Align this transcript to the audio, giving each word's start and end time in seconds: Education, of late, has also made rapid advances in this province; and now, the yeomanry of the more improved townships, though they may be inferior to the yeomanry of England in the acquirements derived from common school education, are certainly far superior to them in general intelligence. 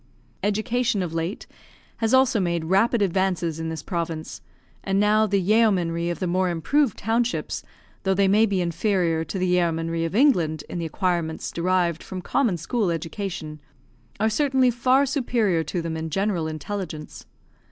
Education, 0.41 1.03
of 1.03 1.13
late, 1.13 1.45
has 1.97 2.11
also 2.11 2.39
made 2.39 2.65
rapid 2.65 3.03
advances 3.03 3.59
in 3.59 3.69
this 3.69 3.83
province; 3.83 4.41
and 4.83 4.99
now, 4.99 5.27
the 5.27 5.39
yeomanry 5.39 6.09
of 6.09 6.17
the 6.17 6.25
more 6.25 6.49
improved 6.49 6.97
townships, 6.97 7.61
though 8.01 8.15
they 8.15 8.27
may 8.27 8.47
be 8.47 8.61
inferior 8.61 9.23
to 9.23 9.37
the 9.37 9.45
yeomanry 9.45 10.03
of 10.03 10.15
England 10.15 10.63
in 10.67 10.79
the 10.79 10.87
acquirements 10.87 11.51
derived 11.51 12.01
from 12.01 12.19
common 12.19 12.57
school 12.57 12.89
education, 12.89 13.59
are 14.19 14.27
certainly 14.27 14.71
far 14.71 15.05
superior 15.05 15.63
to 15.63 15.83
them 15.83 15.95
in 15.95 16.09
general 16.09 16.47
intelligence. 16.47 17.27